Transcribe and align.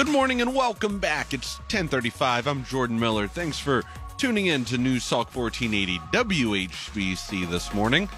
Good 0.00 0.08
morning 0.08 0.40
and 0.40 0.54
welcome 0.54 0.98
back. 0.98 1.34
It's 1.34 1.58
1035. 1.58 2.46
I'm 2.46 2.64
Jordan 2.64 2.98
Miller. 2.98 3.28
Thanks 3.28 3.58
for 3.58 3.82
tuning 4.16 4.46
in 4.46 4.64
to 4.64 4.78
News 4.78 5.06
Talk 5.06 5.36
1480 5.36 5.98
WHBC 6.10 7.50
this 7.50 7.74
morning. 7.74 8.08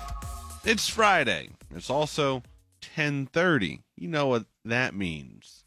It's 0.64 0.88
Friday. 0.88 1.48
It's 1.74 1.90
also 1.90 2.34
1030. 2.94 3.80
You 3.96 4.06
know 4.06 4.28
what 4.28 4.44
that 4.64 4.94
means. 4.94 5.64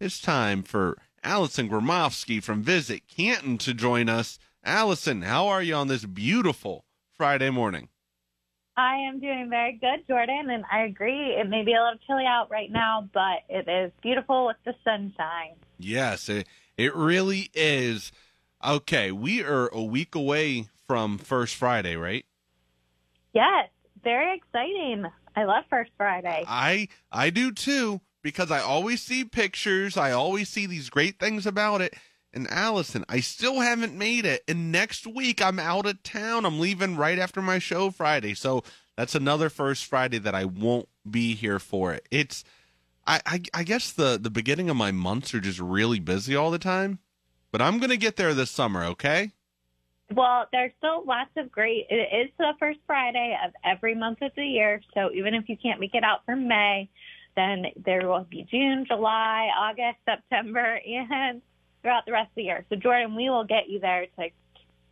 It's 0.00 0.22
time 0.22 0.62
for 0.62 0.96
Allison 1.22 1.68
Gromofsky 1.68 2.42
from 2.42 2.62
Visit 2.62 3.02
Canton 3.06 3.58
to 3.58 3.74
join 3.74 4.08
us. 4.08 4.38
Allison, 4.64 5.20
how 5.20 5.48
are 5.48 5.62
you 5.62 5.74
on 5.74 5.88
this 5.88 6.06
beautiful 6.06 6.86
Friday 7.18 7.50
morning? 7.50 7.90
I 8.78 9.08
am 9.08 9.18
doing 9.18 9.50
very 9.50 9.72
good, 9.72 10.06
Jordan, 10.06 10.50
and 10.50 10.64
I 10.70 10.82
agree. 10.84 11.30
It 11.30 11.48
may 11.48 11.64
be 11.64 11.72
a 11.72 11.82
little 11.82 11.98
chilly 12.06 12.24
out 12.24 12.48
right 12.48 12.70
now, 12.70 13.08
but 13.12 13.38
it 13.48 13.68
is 13.68 13.90
beautiful 14.02 14.46
with 14.46 14.56
the 14.64 14.72
sunshine. 14.84 15.56
Yes, 15.78 16.28
it, 16.28 16.46
it 16.76 16.94
really 16.94 17.50
is. 17.54 18.12
Okay, 18.64 19.10
we 19.10 19.42
are 19.42 19.66
a 19.72 19.82
week 19.82 20.14
away 20.14 20.68
from 20.86 21.18
First 21.18 21.56
Friday, 21.56 21.96
right? 21.96 22.24
Yes, 23.34 23.68
very 24.04 24.36
exciting. 24.36 25.06
I 25.34 25.42
love 25.42 25.64
First 25.68 25.90
Friday. 25.96 26.44
I 26.46 26.86
I 27.10 27.30
do 27.30 27.50
too 27.50 28.00
because 28.22 28.52
I 28.52 28.60
always 28.60 29.02
see 29.02 29.24
pictures, 29.24 29.96
I 29.96 30.12
always 30.12 30.48
see 30.48 30.66
these 30.66 30.88
great 30.88 31.18
things 31.18 31.46
about 31.48 31.80
it. 31.80 31.94
And 32.32 32.46
Allison, 32.50 33.04
I 33.08 33.20
still 33.20 33.60
haven't 33.60 33.96
made 33.96 34.26
it. 34.26 34.44
And 34.46 34.70
next 34.70 35.06
week 35.06 35.42
I'm 35.42 35.58
out 35.58 35.86
of 35.86 36.02
town. 36.02 36.44
I'm 36.44 36.60
leaving 36.60 36.96
right 36.96 37.18
after 37.18 37.40
my 37.40 37.58
show 37.58 37.90
Friday. 37.90 38.34
So 38.34 38.62
that's 38.96 39.14
another 39.14 39.48
first 39.48 39.86
Friday 39.86 40.18
that 40.18 40.34
I 40.34 40.44
won't 40.44 40.88
be 41.08 41.34
here 41.34 41.58
for 41.58 41.92
it. 41.92 42.06
It's 42.10 42.44
I, 43.06 43.20
I, 43.24 43.42
I 43.54 43.62
guess 43.62 43.92
the 43.92 44.18
the 44.20 44.30
beginning 44.30 44.68
of 44.68 44.76
my 44.76 44.92
months 44.92 45.34
are 45.34 45.40
just 45.40 45.58
really 45.58 45.98
busy 45.98 46.36
all 46.36 46.50
the 46.50 46.58
time. 46.58 46.98
But 47.50 47.62
I'm 47.62 47.78
gonna 47.78 47.96
get 47.96 48.16
there 48.16 48.34
this 48.34 48.50
summer, 48.50 48.84
okay? 48.84 49.32
Well, 50.14 50.46
there's 50.52 50.72
still 50.78 51.04
lots 51.06 51.30
of 51.36 51.50
great. 51.50 51.86
It 51.90 52.26
is 52.26 52.30
the 52.38 52.52
first 52.58 52.78
Friday 52.86 53.36
of 53.44 53.52
every 53.64 53.94
month 53.94 54.20
of 54.22 54.32
the 54.36 54.44
year. 54.44 54.80
So 54.94 55.10
even 55.14 55.34
if 55.34 55.48
you 55.48 55.56
can't 55.56 55.80
make 55.80 55.94
it 55.94 56.04
out 56.04 56.24
for 56.24 56.36
May, 56.36 56.88
then 57.36 57.66
there 57.84 58.08
will 58.08 58.26
be 58.28 58.46
June, 58.50 58.84
July, 58.86 59.48
August, 59.56 59.98
September, 60.04 60.80
and 60.86 61.40
throughout 61.82 62.06
the 62.06 62.12
rest 62.12 62.28
of 62.30 62.34
the 62.36 62.44
year. 62.44 62.64
So, 62.68 62.76
Jordan, 62.76 63.14
we 63.14 63.30
will 63.30 63.44
get 63.44 63.68
you 63.68 63.80
there 63.80 64.06
to 64.18 64.28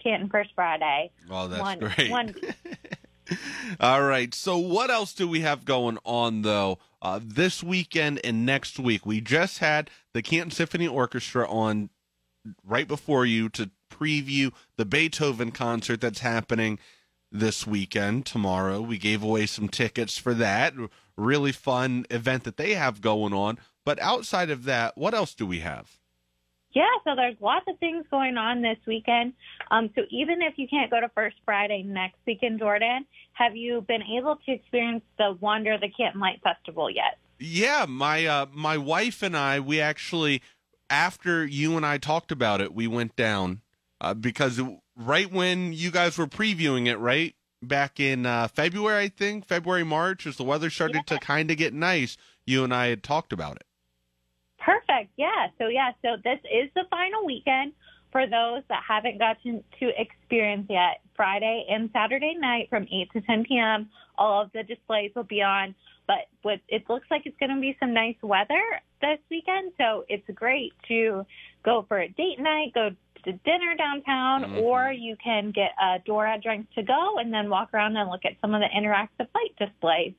Canton 0.02 0.28
First 0.28 0.50
Friday. 0.54 1.10
Oh, 1.30 1.48
that's 1.48 1.62
one, 1.62 1.78
great. 1.78 2.10
One 2.10 2.34
All 3.80 4.02
right. 4.02 4.32
So, 4.34 4.58
what 4.58 4.90
else 4.90 5.12
do 5.12 5.26
we 5.26 5.40
have 5.40 5.64
going 5.64 5.98
on, 6.04 6.42
though, 6.42 6.78
uh, 7.02 7.20
this 7.22 7.62
weekend 7.62 8.20
and 8.24 8.46
next 8.46 8.78
week? 8.78 9.04
We 9.04 9.20
just 9.20 9.58
had 9.58 9.90
the 10.14 10.22
Canton 10.22 10.50
Symphony 10.50 10.86
Orchestra 10.86 11.48
on 11.48 11.90
right 12.64 12.86
before 12.86 13.26
you 13.26 13.48
to 13.50 13.70
preview 13.90 14.52
the 14.76 14.84
Beethoven 14.84 15.50
concert 15.50 16.00
that's 16.00 16.20
happening 16.20 16.78
this 17.32 17.66
weekend, 17.66 18.24
tomorrow. 18.24 18.80
We 18.80 18.98
gave 18.98 19.22
away 19.22 19.46
some 19.46 19.68
tickets 19.68 20.16
for 20.16 20.34
that. 20.34 20.74
Really 21.16 21.52
fun 21.52 22.06
event 22.10 22.44
that 22.44 22.56
they 22.56 22.74
have 22.74 23.00
going 23.00 23.32
on. 23.32 23.58
But 23.84 24.00
outside 24.00 24.50
of 24.50 24.64
that, 24.64 24.96
what 24.96 25.14
else 25.14 25.34
do 25.34 25.46
we 25.46 25.60
have? 25.60 25.98
Yeah, 26.76 26.84
so 27.04 27.16
there's 27.16 27.36
lots 27.40 27.64
of 27.68 27.78
things 27.78 28.04
going 28.10 28.36
on 28.36 28.60
this 28.60 28.76
weekend. 28.86 29.32
Um, 29.70 29.88
so 29.94 30.02
even 30.10 30.42
if 30.42 30.58
you 30.58 30.68
can't 30.68 30.90
go 30.90 31.00
to 31.00 31.08
First 31.14 31.36
Friday 31.42 31.82
next 31.82 32.18
weekend, 32.26 32.58
Jordan, 32.58 33.06
have 33.32 33.56
you 33.56 33.80
been 33.88 34.02
able 34.02 34.36
to 34.44 34.52
experience 34.52 35.02
the 35.16 35.38
wonder 35.40 35.72
of 35.72 35.80
the 35.80 35.88
Canton 35.88 36.20
Light 36.20 36.38
Festival 36.44 36.90
yet? 36.90 37.16
Yeah, 37.38 37.86
my 37.88 38.26
uh, 38.26 38.46
my 38.52 38.76
wife 38.76 39.22
and 39.22 39.34
I, 39.34 39.58
we 39.58 39.80
actually 39.80 40.42
after 40.90 41.46
you 41.46 41.78
and 41.78 41.86
I 41.86 41.96
talked 41.96 42.30
about 42.30 42.60
it, 42.60 42.74
we 42.74 42.86
went 42.86 43.16
down 43.16 43.62
uh, 44.02 44.12
because 44.12 44.60
right 44.98 45.32
when 45.32 45.72
you 45.72 45.90
guys 45.90 46.18
were 46.18 46.26
previewing 46.26 46.88
it, 46.88 46.98
right 46.98 47.34
back 47.62 47.98
in 47.98 48.26
uh, 48.26 48.48
February, 48.48 49.04
I 49.04 49.08
think 49.08 49.46
February 49.46 49.84
March, 49.84 50.26
as 50.26 50.36
the 50.36 50.44
weather 50.44 50.68
started 50.68 51.04
Yeah. 51.08 51.16
to 51.16 51.18
kind 51.20 51.50
of 51.50 51.56
get 51.56 51.72
nice, 51.72 52.18
you 52.44 52.64
and 52.64 52.74
I 52.74 52.88
had 52.88 53.02
talked 53.02 53.32
about 53.32 53.56
it. 53.56 53.64
Perfect. 54.96 55.12
Yeah. 55.16 55.48
So 55.58 55.68
yeah. 55.68 55.92
So 56.02 56.16
this 56.22 56.38
is 56.44 56.70
the 56.74 56.84
final 56.90 57.24
weekend 57.24 57.72
for 58.12 58.26
those 58.26 58.62
that 58.68 58.82
haven't 58.86 59.18
gotten 59.18 59.62
to 59.80 59.90
experience 60.00 60.66
yet. 60.70 61.00
Friday 61.14 61.66
and 61.68 61.90
Saturday 61.92 62.34
night 62.38 62.68
from 62.68 62.86
8 62.92 63.10
to 63.12 63.20
10 63.22 63.44
p.m. 63.44 63.88
All 64.18 64.42
of 64.42 64.52
the 64.52 64.62
displays 64.62 65.12
will 65.14 65.24
be 65.24 65.42
on. 65.42 65.74
But 66.06 66.28
with, 66.44 66.60
it 66.68 66.84
looks 66.88 67.06
like 67.10 67.22
it's 67.24 67.36
going 67.38 67.54
to 67.54 67.60
be 67.60 67.76
some 67.80 67.92
nice 67.92 68.16
weather 68.22 68.62
this 69.00 69.18
weekend, 69.30 69.72
so 69.76 70.04
it's 70.08 70.28
great 70.34 70.72
to 70.88 71.26
go 71.64 71.84
for 71.88 71.98
a 71.98 72.08
date 72.08 72.38
night, 72.38 72.72
go 72.74 72.90
to 73.24 73.32
dinner 73.32 73.74
downtown, 73.76 74.44
Mhm. 74.44 74.62
or 74.62 74.92
you 74.92 75.16
can 75.16 75.50
get 75.50 75.72
a 75.82 75.98
DORA 76.04 76.38
drinks 76.40 76.72
to 76.76 76.82
go 76.82 77.18
and 77.18 77.34
then 77.34 77.50
walk 77.50 77.74
around 77.74 77.96
and 77.96 78.08
look 78.08 78.24
at 78.24 78.38
some 78.40 78.54
of 78.54 78.60
the 78.60 78.68
interactive 78.68 79.26
light 79.34 79.56
displays. 79.58 80.14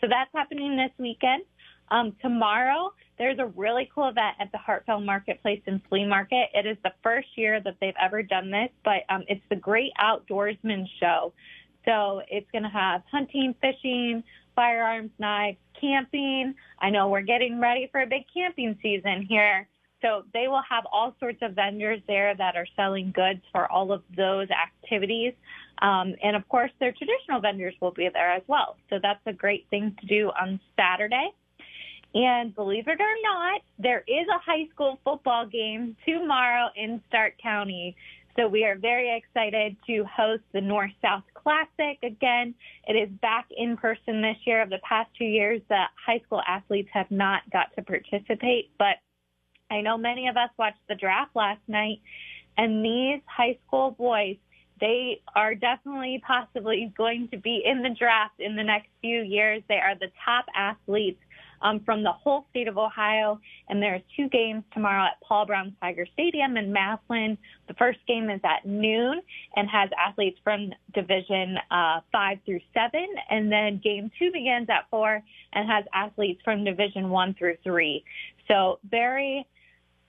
So 0.00 0.08
that's 0.08 0.30
happening 0.34 0.76
this 0.76 0.90
weekend. 0.98 1.44
Um, 1.90 2.16
tomorrow, 2.22 2.92
there's 3.20 3.38
a 3.38 3.46
really 3.48 3.88
cool 3.94 4.08
event 4.08 4.34
at 4.40 4.50
the 4.50 4.58
Hartville 4.58 5.04
Marketplace 5.04 5.60
and 5.66 5.82
Flea 5.90 6.06
Market. 6.06 6.48
It 6.54 6.66
is 6.66 6.78
the 6.82 6.92
first 7.02 7.28
year 7.36 7.60
that 7.60 7.76
they've 7.78 7.94
ever 8.00 8.22
done 8.22 8.50
this, 8.50 8.70
but 8.82 9.02
um, 9.10 9.24
it's 9.28 9.42
the 9.50 9.56
Great 9.56 9.92
Outdoorsman 10.00 10.86
Show. 10.98 11.34
So 11.84 12.22
it's 12.28 12.50
going 12.50 12.62
to 12.62 12.70
have 12.70 13.02
hunting, 13.10 13.54
fishing, 13.60 14.24
firearms, 14.56 15.10
knives, 15.18 15.58
camping. 15.78 16.54
I 16.80 16.88
know 16.88 17.08
we're 17.08 17.20
getting 17.20 17.60
ready 17.60 17.90
for 17.92 18.00
a 18.00 18.06
big 18.06 18.22
camping 18.32 18.78
season 18.82 19.26
here. 19.28 19.68
So 20.00 20.24
they 20.32 20.48
will 20.48 20.62
have 20.66 20.84
all 20.90 21.14
sorts 21.20 21.40
of 21.42 21.52
vendors 21.52 22.00
there 22.06 22.34
that 22.34 22.56
are 22.56 22.66
selling 22.74 23.12
goods 23.14 23.42
for 23.52 23.70
all 23.70 23.92
of 23.92 24.02
those 24.16 24.48
activities. 24.48 25.34
Um, 25.82 26.14
and 26.22 26.36
of 26.36 26.48
course, 26.48 26.70
their 26.80 26.92
traditional 26.92 27.42
vendors 27.42 27.74
will 27.82 27.92
be 27.92 28.08
there 28.10 28.32
as 28.32 28.42
well. 28.46 28.78
So 28.88 28.98
that's 29.02 29.20
a 29.26 29.32
great 29.34 29.66
thing 29.68 29.94
to 30.00 30.06
do 30.06 30.30
on 30.40 30.58
Saturday. 30.74 31.32
And 32.14 32.54
believe 32.54 32.88
it 32.88 33.00
or 33.00 33.16
not, 33.22 33.60
there 33.78 34.02
is 34.08 34.26
a 34.28 34.38
high 34.38 34.66
school 34.72 34.98
football 35.04 35.46
game 35.46 35.96
tomorrow 36.04 36.68
in 36.74 37.00
Stark 37.08 37.34
County. 37.40 37.96
So 38.36 38.48
we 38.48 38.64
are 38.64 38.76
very 38.76 39.16
excited 39.16 39.76
to 39.86 40.04
host 40.04 40.42
the 40.52 40.60
North 40.60 40.92
South 41.02 41.24
Classic 41.34 41.98
again. 42.02 42.54
It 42.86 42.94
is 42.94 43.10
back 43.20 43.46
in 43.56 43.76
person 43.76 44.22
this 44.22 44.36
year. 44.44 44.62
Of 44.62 44.70
the 44.70 44.80
past 44.88 45.10
two 45.16 45.24
years, 45.24 45.60
the 45.68 45.84
high 46.04 46.20
school 46.26 46.42
athletes 46.46 46.88
have 46.92 47.10
not 47.10 47.42
got 47.52 47.74
to 47.76 47.82
participate, 47.82 48.70
but 48.78 48.96
I 49.70 49.80
know 49.80 49.96
many 49.96 50.28
of 50.28 50.36
us 50.36 50.50
watched 50.58 50.80
the 50.88 50.96
draft 50.96 51.36
last 51.36 51.60
night, 51.68 52.00
and 52.56 52.84
these 52.84 53.20
high 53.26 53.58
school 53.66 53.92
boys, 53.92 54.36
they 54.80 55.20
are 55.36 55.54
definitely 55.54 56.22
possibly 56.26 56.92
going 56.96 57.28
to 57.28 57.36
be 57.36 57.62
in 57.64 57.82
the 57.82 57.90
draft 57.90 58.40
in 58.40 58.56
the 58.56 58.64
next 58.64 58.88
few 59.00 59.22
years. 59.22 59.62
They 59.68 59.78
are 59.78 59.94
the 59.94 60.10
top 60.24 60.46
athletes 60.56 61.20
um, 61.62 61.80
from 61.80 62.02
the 62.02 62.12
whole 62.12 62.46
state 62.50 62.68
of 62.68 62.78
Ohio. 62.78 63.40
And 63.68 63.82
there's 63.82 64.02
two 64.16 64.28
games 64.28 64.64
tomorrow 64.72 65.04
at 65.04 65.20
Paul 65.26 65.46
Brown 65.46 65.76
Tiger 65.80 66.06
Stadium 66.12 66.56
in 66.56 66.72
Massillon. 66.72 67.38
The 67.68 67.74
first 67.74 67.98
game 68.06 68.30
is 68.30 68.40
at 68.44 68.66
noon 68.66 69.20
and 69.56 69.68
has 69.68 69.90
athletes 69.98 70.38
from 70.42 70.70
Division 70.94 71.56
uh, 71.70 72.00
5 72.12 72.38
through 72.44 72.60
7. 72.74 73.06
And 73.30 73.50
then 73.50 73.80
game 73.82 74.10
two 74.18 74.30
begins 74.32 74.68
at 74.70 74.88
4 74.90 75.22
and 75.52 75.68
has 75.68 75.84
athletes 75.94 76.40
from 76.44 76.64
Division 76.64 77.10
1 77.10 77.34
through 77.34 77.56
3. 77.62 78.04
So 78.48 78.78
very, 78.90 79.46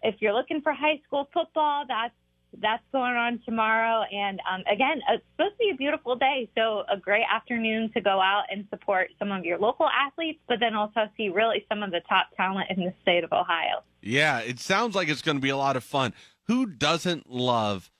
if 0.01 0.15
you're 0.19 0.33
looking 0.33 0.61
for 0.61 0.73
high 0.73 0.99
school 1.07 1.29
football, 1.33 1.85
that's 1.87 2.13
that's 2.61 2.83
going 2.91 3.15
on 3.15 3.39
tomorrow. 3.45 4.03
And 4.11 4.39
um, 4.51 4.61
again, 4.71 5.01
it's 5.09 5.23
supposed 5.35 5.53
to 5.53 5.57
be 5.59 5.71
a 5.73 5.75
beautiful 5.75 6.15
day, 6.15 6.49
so 6.55 6.83
a 6.91 6.97
great 6.97 7.25
afternoon 7.31 7.91
to 7.93 8.01
go 8.01 8.21
out 8.21 8.43
and 8.51 8.65
support 8.69 9.09
some 9.19 9.31
of 9.31 9.43
your 9.45 9.57
local 9.57 9.87
athletes, 9.87 10.39
but 10.47 10.59
then 10.59 10.75
also 10.75 11.09
see 11.17 11.29
really 11.29 11.65
some 11.69 11.83
of 11.83 11.91
the 11.91 12.01
top 12.07 12.27
talent 12.37 12.69
in 12.69 12.83
the 12.83 12.93
state 13.01 13.23
of 13.23 13.31
Ohio. 13.31 13.83
Yeah, 14.01 14.39
it 14.39 14.59
sounds 14.59 14.95
like 14.95 15.09
it's 15.09 15.21
going 15.21 15.37
to 15.37 15.41
be 15.41 15.49
a 15.49 15.57
lot 15.57 15.75
of 15.75 15.83
fun. 15.83 16.13
Who 16.47 16.65
doesn't 16.65 17.29
love 17.29 17.91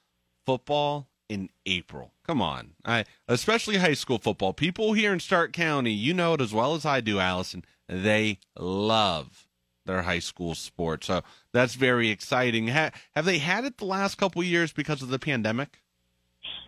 football 0.45 1.07
in 1.31 1.49
April. 1.65 2.11
Come 2.27 2.41
on. 2.41 2.71
I 2.83 3.05
especially 3.27 3.77
high 3.77 3.93
school 3.93 4.19
football. 4.19 4.51
People 4.51 4.91
here 4.91 5.13
in 5.13 5.21
Stark 5.21 5.53
County, 5.53 5.91
you 5.91 6.13
know 6.13 6.33
it 6.33 6.41
as 6.41 6.53
well 6.53 6.75
as 6.75 6.85
I 6.85 6.99
do, 6.99 7.19
Allison. 7.19 7.63
They 7.87 8.39
love 8.59 9.47
their 9.85 10.03
high 10.03 10.19
school 10.19 10.55
sports. 10.55 11.07
So 11.07 11.21
that's 11.51 11.75
very 11.75 12.09
exciting. 12.09 12.67
Ha- 12.69 12.91
have 13.15 13.25
they 13.25 13.39
had 13.39 13.65
it 13.65 13.77
the 13.77 13.85
last 13.85 14.15
couple 14.15 14.43
years 14.43 14.71
because 14.71 15.01
of 15.01 15.09
the 15.09 15.19
pandemic? 15.19 15.81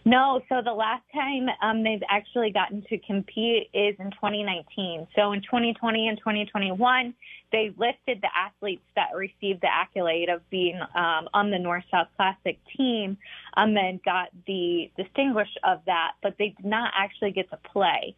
No, 0.05 0.41
so 0.49 0.61
the 0.63 0.73
last 0.73 1.03
time 1.13 1.47
um, 1.61 1.83
they've 1.83 2.03
actually 2.09 2.51
gotten 2.51 2.83
to 2.89 2.97
compete 2.99 3.69
is 3.73 3.95
in 3.99 4.11
2019. 4.11 5.07
So 5.15 5.31
in 5.31 5.41
2020 5.41 6.09
and 6.09 6.17
2021, 6.17 7.13
they 7.53 7.73
listed 7.77 8.19
the 8.21 8.27
athletes 8.35 8.83
that 8.95 9.15
received 9.15 9.61
the 9.61 9.73
accolade 9.73 10.27
of 10.27 10.47
being 10.49 10.77
um, 10.95 11.29
on 11.33 11.51
the 11.51 11.59
North 11.59 11.85
South 11.89 12.07
Classic 12.17 12.59
team 12.75 13.17
um, 13.55 13.69
and 13.69 13.77
then 13.77 13.99
got 14.03 14.27
the 14.45 14.91
distinguished 14.97 15.57
of 15.63 15.79
that, 15.85 16.13
but 16.21 16.35
they 16.37 16.49
did 16.49 16.65
not 16.65 16.91
actually 16.97 17.31
get 17.31 17.49
to 17.51 17.57
play. 17.71 18.13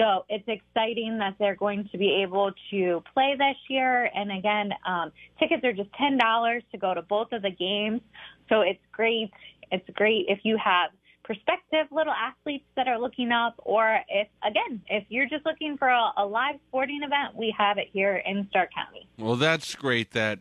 So 0.00 0.24
it's 0.30 0.48
exciting 0.48 1.18
that 1.18 1.34
they're 1.38 1.56
going 1.56 1.86
to 1.92 1.98
be 1.98 2.22
able 2.22 2.52
to 2.70 3.02
play 3.12 3.34
this 3.36 3.56
year. 3.68 4.10
And 4.14 4.32
again, 4.32 4.70
um, 4.86 5.12
tickets 5.38 5.62
are 5.62 5.74
just 5.74 5.90
$10 5.92 6.62
to 6.72 6.78
go 6.78 6.94
to 6.94 7.02
both 7.02 7.32
of 7.32 7.42
the 7.42 7.50
games. 7.50 8.00
So 8.48 8.62
it's 8.62 8.80
great. 8.92 9.30
It's 9.70 9.84
great 9.94 10.24
if 10.28 10.38
you 10.42 10.56
have 10.56 10.90
prospective 11.22 11.86
little 11.92 12.14
athletes 12.14 12.64
that 12.76 12.88
are 12.88 12.98
looking 12.98 13.30
up, 13.30 13.56
or 13.58 14.00
if, 14.08 14.26
again, 14.42 14.80
if 14.88 15.04
you're 15.10 15.28
just 15.28 15.44
looking 15.44 15.76
for 15.76 15.88
a, 15.88 16.12
a 16.16 16.24
live 16.24 16.56
sporting 16.68 17.02
event, 17.02 17.36
we 17.36 17.54
have 17.56 17.76
it 17.76 17.88
here 17.92 18.16
in 18.24 18.46
Stark 18.48 18.70
County. 18.74 19.06
Well, 19.18 19.36
that's 19.36 19.74
great 19.74 20.12
that 20.12 20.38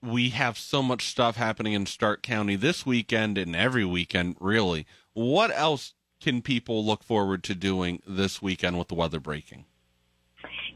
we 0.00 0.30
have 0.30 0.56
so 0.56 0.84
much 0.84 1.08
stuff 1.08 1.34
happening 1.34 1.72
in 1.72 1.84
Stark 1.84 2.22
County 2.22 2.54
this 2.54 2.86
weekend 2.86 3.36
and 3.38 3.56
every 3.56 3.84
weekend, 3.84 4.36
really. 4.40 4.86
What 5.14 5.50
else 5.52 5.94
can 6.20 6.42
people 6.42 6.84
look 6.84 7.02
forward 7.02 7.42
to 7.44 7.54
doing 7.54 8.02
this 8.06 8.42
weekend 8.42 8.78
with 8.78 8.88
the 8.88 8.94
weather 8.94 9.20
breaking? 9.20 9.64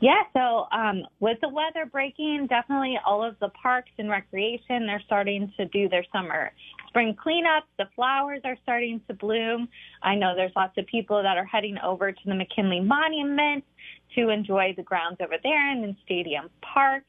Yeah, 0.00 0.22
so 0.32 0.66
um, 0.76 1.02
with 1.20 1.38
the 1.40 1.48
weather 1.48 1.86
breaking, 1.90 2.46
definitely 2.48 2.98
all 3.06 3.24
of 3.24 3.38
the 3.40 3.48
parks 3.50 3.90
and 3.98 4.10
recreation, 4.10 4.86
they're 4.86 5.02
starting 5.06 5.52
to 5.56 5.66
do 5.66 5.88
their 5.88 6.04
summer 6.12 6.52
spring 6.88 7.14
cleanups. 7.14 7.62
The 7.78 7.86
flowers 7.96 8.40
are 8.44 8.56
starting 8.62 9.00
to 9.08 9.14
bloom. 9.14 9.68
I 10.02 10.14
know 10.14 10.34
there's 10.36 10.52
lots 10.54 10.76
of 10.78 10.86
people 10.86 11.22
that 11.22 11.36
are 11.36 11.44
heading 11.44 11.76
over 11.82 12.12
to 12.12 12.20
the 12.24 12.34
McKinley 12.34 12.80
Monument 12.80 13.64
to 14.14 14.28
enjoy 14.28 14.74
the 14.76 14.82
grounds 14.82 15.18
over 15.20 15.34
there 15.42 15.70
and 15.70 15.84
in 15.84 15.96
Stadium 16.04 16.50
Park. 16.60 17.04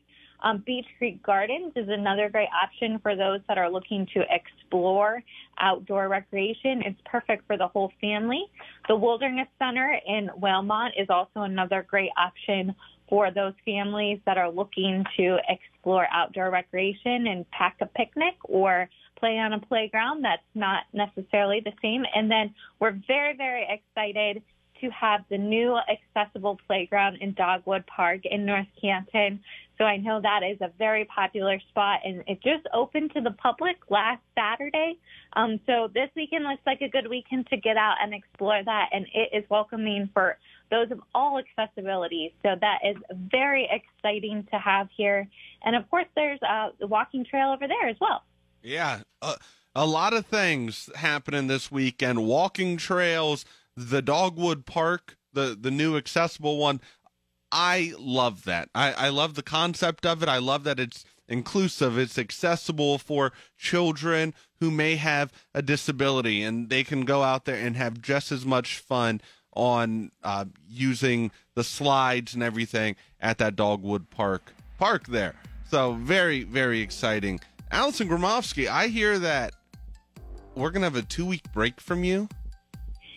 Um, 0.46 0.64
Beech 0.64 0.86
Creek 1.00 1.24
Gardens 1.24 1.74
is 1.76 1.90
another 1.90 2.30
great 2.30 2.50
option 2.64 3.00
for 3.00 3.16
those 3.16 3.40
that 3.48 3.58
are 3.58 3.70
looking 3.70 4.08
to 4.14 4.22
explore 4.30 5.24
outdoor 5.60 6.08
recreation. 6.08 6.84
It's 6.86 7.02
perfect 7.04 7.48
for 7.48 7.58
the 7.58 7.68
whole 7.68 7.92
family. 8.00 8.46
The 8.88 8.96
Wilderness 8.96 9.48
Center 9.58 9.98
in 10.08 10.30
Wilmot 10.38 10.94
is 11.00 11.08
also 11.10 11.42
another 11.42 11.84
great 11.90 12.12
option 12.16 12.76
for 13.10 13.32
those 13.32 13.54
families 13.66 14.20
that 14.28 14.38
are 14.38 14.52
looking 14.52 15.04
to 15.18 15.38
explore 15.50 16.08
outdoor 16.12 16.52
recreation 16.52 17.26
and 17.26 17.50
pack 17.50 17.78
a 17.82 17.88
picnic 17.88 18.36
or 18.44 18.88
play 19.18 19.40
on 19.40 19.54
a 19.54 19.60
playground. 19.60 20.24
That's 20.24 20.44
not 20.54 20.84
necessarily 20.94 21.62
the 21.66 21.74
same. 21.82 22.04
And 22.14 22.30
then 22.30 22.54
we're 22.80 23.00
very, 23.08 23.36
very 23.36 23.68
excited 23.68 24.44
to 24.86 24.92
have 24.92 25.22
the 25.30 25.38
new 25.38 25.78
accessible 25.78 26.60
playground 26.68 27.18
in 27.18 27.34
Dogwood 27.34 27.86
Park 27.88 28.22
in 28.26 28.46
North 28.46 28.68
Canton. 28.80 29.40
So 29.78 29.84
I 29.84 29.98
know 29.98 30.22
that 30.22 30.42
is 30.44 30.58
a 30.62 30.72
very 30.78 31.06
popular 31.06 31.60
spot 31.70 32.00
and 32.06 32.24
it 32.28 32.42
just 32.42 32.66
opened 32.74 33.12
to 33.14 33.22
the 33.22 33.32
public 33.32 33.76
last 33.90 34.22
Saturday. 34.36 34.98
Um, 35.34 35.60
so 35.66 35.90
this 35.94 36.10
weekend 36.16 36.46
looks 36.46 36.62
like 36.66 36.82
a 36.82 36.88
good 36.88 37.10
weekend 37.10 37.48
to 37.48 37.58
get 37.58 37.76
out 37.76 37.96
and 38.02 38.14
explore 38.14 38.62
that 38.64 38.90
and 38.94 39.06
it 39.14 39.30
is 39.34 39.44
welcoming 39.50 40.10
for 40.14 40.38
those 40.72 40.92
of 40.92 41.02
all 41.14 41.42
accessibilities. 41.42 42.32
So 42.44 42.56
that 42.62 42.80
is 42.86 42.96
very 43.32 43.68
exciting 43.70 44.48
to 44.52 44.60
have 44.60 44.88
here. 44.96 45.28
And 45.64 45.76
of 45.76 45.90
course 45.90 46.08
there's 46.16 46.40
uh, 46.48 46.70
the 46.80 46.88
walking 46.88 47.26
trail 47.26 47.50
over 47.50 47.68
there 47.68 47.90
as 47.90 47.98
well. 48.00 48.24
Yeah. 48.64 49.02
Uh, 49.22 49.36
a 49.76 49.86
lot 49.86 50.14
of 50.14 50.26
things 50.26 50.90
happening 50.96 51.48
this 51.48 51.70
weekend. 51.70 52.26
Walking 52.26 52.78
trails, 52.78 53.46
the 53.76 54.02
Dogwood 54.02 54.66
Park, 54.66 55.18
the 55.34 55.58
the 55.60 55.72
new 55.72 55.98
accessible 55.98 56.58
one. 56.58 56.82
I 57.52 57.94
love 57.98 58.44
that. 58.46 58.70
I, 58.76 58.92
I 58.94 59.10
love 59.10 59.36
the 59.36 59.44
concept 59.44 60.06
of 60.06 60.22
it. 60.22 60.28
I 60.28 60.40
love 60.40 60.64
that 60.66 60.80
it's 60.80 61.06
inclusive. 61.28 61.98
It's 61.98 62.18
accessible 62.18 62.98
for 62.98 63.32
children 63.58 64.34
who 64.60 64.72
may 64.72 64.96
have 64.96 65.32
a 65.54 65.62
disability, 65.62 66.44
and 66.44 66.70
they 66.70 66.84
can 66.84 67.06
go 67.06 67.24
out 67.24 67.46
there 67.46 67.56
and 67.56 67.78
have 67.78 68.02
just 68.02 68.32
as 68.32 68.46
much 68.46 68.80
fun 68.80 69.22
on 69.54 70.12
uh, 70.24 70.46
using 70.68 71.32
the 71.56 71.64
slides 71.64 72.34
and 72.34 72.44
everything 72.44 72.96
at 73.22 73.38
that 73.38 73.56
Dogwood 73.56 74.10
Park 74.10 74.54
park 74.78 75.08
there. 75.08 75.36
So 75.70 75.94
very 75.94 76.44
very 76.44 76.82
exciting. 76.82 77.40
Allison 77.72 78.08
Gromofsky, 78.08 78.68
I 78.68 78.88
hear 78.88 79.18
that 79.20 79.54
we're 80.56 80.72
gonna 80.72 80.86
have 80.86 80.96
a 80.96 81.02
two 81.02 81.26
week 81.26 81.52
break 81.54 81.80
from 81.80 82.04
you. 82.04 82.28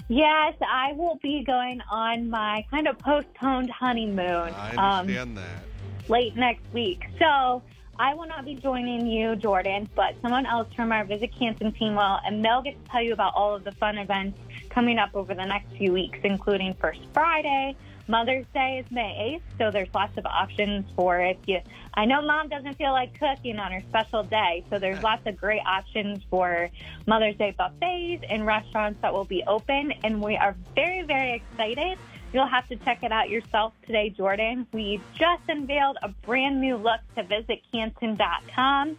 Yes, 0.09 0.55
I 0.67 0.93
will 0.95 1.19
be 1.23 1.45
going 1.45 1.83
on 1.91 2.31
my 2.31 2.65
kind 2.71 2.89
of 2.89 2.99
postponed 2.99 3.71
honeymoon. 3.71 4.55
I 4.55 4.75
understand 4.75 5.21
um, 5.21 5.35
that. 5.35 6.09
Late 6.09 6.35
next 6.35 6.63
week. 6.73 7.05
So 7.19 7.63
I 7.99 8.15
will 8.15 8.27
not 8.27 8.47
be 8.47 8.55
joining 8.55 9.07
you, 9.07 9.37
Jordan, 9.37 9.89
but 9.95 10.15
someone 10.23 10.47
else 10.47 10.73
from 10.75 10.93
our 10.93 11.05
Visit 11.05 11.31
Canton 11.39 11.73
team 11.73 11.95
will, 11.95 12.21
and 12.25 12.43
they'll 12.43 12.63
get 12.63 12.83
to 12.83 12.91
tell 12.91 13.03
you 13.03 13.13
about 13.13 13.35
all 13.35 13.55
of 13.55 13.65
the 13.65 13.73
fun 13.73 13.99
events 13.99 14.39
coming 14.71 14.99
up 14.99 15.11
over 15.15 15.35
the 15.35 15.45
next 15.45 15.77
few 15.77 15.93
weeks, 15.93 16.19
including 16.23 16.73
First 16.75 17.01
Friday, 17.13 17.77
Mother's 18.09 18.47
Day 18.55 18.83
is 18.83 18.91
May 18.91 19.39
8th, 19.39 19.59
so 19.59 19.71
there's 19.71 19.93
lots 19.95 20.17
of 20.17 20.25
options 20.25 20.87
for 20.97 21.21
if 21.21 21.37
you. 21.47 21.61
I 21.93 22.07
know 22.07 22.23
mom 22.23 22.49
doesn't 22.49 22.79
feel 22.79 22.93
like 22.93 23.19
cooking 23.21 23.59
on 23.59 23.71
her 23.71 23.83
special 23.91 24.23
day, 24.23 24.65
so 24.71 24.79
there's 24.79 25.03
lots 25.03 25.27
of 25.27 25.37
great 25.37 25.61
options 25.67 26.21
for 26.31 26.71
Mother's 27.07 27.37
Day 27.37 27.55
buffets 27.57 28.25
and 28.31 28.47
restaurants 28.47 28.99
that 29.03 29.13
will 29.13 29.27
be 29.27 29.45
open, 29.47 29.93
and 30.03 30.23
we 30.23 30.37
are 30.37 30.57
very, 30.75 31.03
very 31.03 31.35
excited. 31.35 31.99
You'll 32.33 32.47
have 32.47 32.67
to 32.69 32.77
check 32.77 33.03
it 33.03 33.13
out 33.13 33.29
yourself 33.29 33.75
today, 33.87 34.09
Jordan. 34.09 34.67
We 34.73 35.03
just 35.15 35.43
unveiled 35.47 35.99
a 36.03 36.09
brand 36.09 36.63
new 36.63 36.77
look 36.77 37.01
to 37.17 37.25
visitcanton.com 37.25 38.97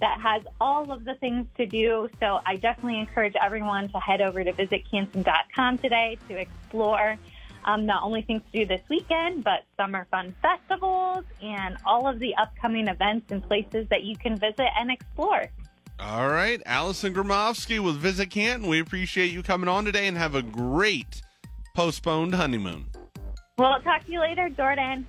that 0.00 0.20
has 0.20 0.42
all 0.60 0.90
of 0.92 1.04
the 1.04 1.14
things 1.16 1.46
to 1.56 1.66
do. 1.66 2.08
So 2.20 2.40
I 2.46 2.56
definitely 2.56 3.00
encourage 3.00 3.34
everyone 3.40 3.88
to 3.88 3.98
head 3.98 4.20
over 4.20 4.42
to 4.42 4.52
visitcanton.com 4.52 5.78
today 5.78 6.18
to 6.28 6.36
explore 6.36 7.18
um, 7.64 7.86
not 7.86 8.02
only 8.02 8.22
things 8.22 8.42
to 8.52 8.60
do 8.60 8.66
this 8.66 8.82
weekend, 8.88 9.44
but 9.44 9.64
summer 9.76 10.06
fun 10.10 10.34
festivals 10.42 11.24
and 11.42 11.76
all 11.86 12.08
of 12.08 12.18
the 12.18 12.34
upcoming 12.36 12.88
events 12.88 13.30
and 13.30 13.42
places 13.42 13.86
that 13.90 14.04
you 14.04 14.16
can 14.16 14.36
visit 14.36 14.68
and 14.78 14.90
explore. 14.90 15.46
All 16.00 16.28
right, 16.28 16.60
Allison 16.66 17.14
Gromofsky 17.14 17.78
with 17.78 17.96
Visit 17.96 18.30
Canton. 18.30 18.68
We 18.68 18.80
appreciate 18.80 19.30
you 19.30 19.42
coming 19.42 19.68
on 19.68 19.84
today 19.84 20.08
and 20.08 20.16
have 20.16 20.34
a 20.34 20.42
great 20.42 21.22
postponed 21.76 22.34
honeymoon. 22.34 22.86
Well, 23.58 23.80
talk 23.82 24.04
to 24.06 24.12
you 24.12 24.20
later, 24.20 24.48
Jordan. 24.48 25.06